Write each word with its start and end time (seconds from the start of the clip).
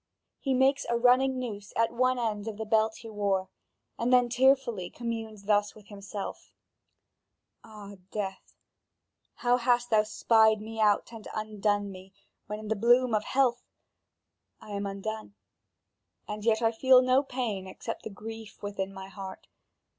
He 0.39 0.55
makes 0.55 0.83
a 0.89 0.97
running 0.97 1.37
noose 1.37 1.73
at 1.75 1.93
one 1.93 2.17
end 2.17 2.47
of 2.47 2.57
the 2.57 2.65
belt 2.65 2.95
he 2.95 3.09
wore, 3.11 3.49
and 3.99 4.11
then 4.11 4.29
tearfully 4.29 4.89
communes 4.89 5.43
thus 5.43 5.75
with 5.75 5.89
himself: 5.89 6.55
"Ah, 7.63 7.97
death, 8.09 8.55
how 9.35 9.57
hast 9.57 9.91
thou 9.91 10.01
spied 10.01 10.59
me 10.59 10.79
out 10.79 11.11
and 11.13 11.27
undone 11.35 11.91
me, 11.91 12.13
when 12.47 12.57
in 12.57 12.69
the 12.69 12.75
bloom 12.75 13.13
of 13.13 13.25
health! 13.25 13.61
I 14.59 14.71
am 14.71 14.87
undone, 14.87 15.35
and 16.27 16.43
yet 16.43 16.63
I 16.63 16.71
feel 16.71 17.03
no 17.03 17.21
pain 17.21 17.67
except 17.67 18.01
the 18.01 18.09
grief 18.09 18.57
within 18.63 18.91
my 18.91 19.07
heart. 19.07 19.45